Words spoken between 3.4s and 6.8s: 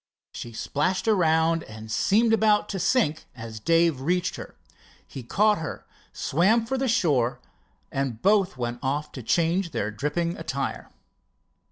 Dave reached her. He caught her, swam for